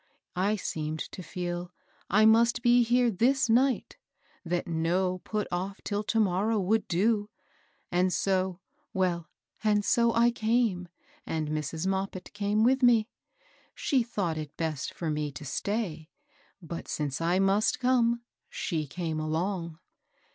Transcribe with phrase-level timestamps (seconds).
[0.35, 1.71] I seemed to feel
[2.09, 3.97] I must be here this nighty—
[4.51, 7.29] that no put off till to morrow would do,
[7.91, 8.59] and so,—
[8.95, 9.29] well,
[9.63, 10.87] and so I came,
[11.27, 11.85] and Mrs.
[11.85, 13.09] Moppit came with me.
[13.75, 16.09] She thought it best for me to stay;
[16.63, 19.77] but, since I must come, she came along."